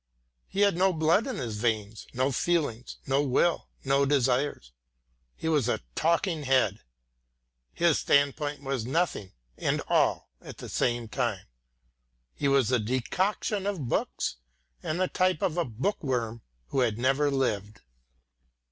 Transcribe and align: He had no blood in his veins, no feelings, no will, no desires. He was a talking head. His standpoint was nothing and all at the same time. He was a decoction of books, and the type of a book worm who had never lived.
He 0.47 0.61
had 0.61 0.75
no 0.75 0.93
blood 0.93 1.27
in 1.27 1.37
his 1.37 1.57
veins, 1.57 2.07
no 2.11 2.31
feelings, 2.31 2.97
no 3.05 3.21
will, 3.21 3.69
no 3.85 4.03
desires. 4.03 4.71
He 5.35 5.47
was 5.47 5.69
a 5.69 5.81
talking 5.93 6.41
head. 6.45 6.79
His 7.71 7.99
standpoint 7.99 8.63
was 8.63 8.83
nothing 8.83 9.33
and 9.59 9.79
all 9.87 10.31
at 10.41 10.57
the 10.57 10.69
same 10.69 11.07
time. 11.07 11.45
He 12.33 12.47
was 12.47 12.71
a 12.71 12.79
decoction 12.79 13.67
of 13.67 13.89
books, 13.89 14.37
and 14.81 14.99
the 14.99 15.07
type 15.07 15.43
of 15.43 15.55
a 15.55 15.65
book 15.65 16.03
worm 16.03 16.41
who 16.69 16.79
had 16.79 16.97
never 16.97 17.29
lived. 17.29 17.81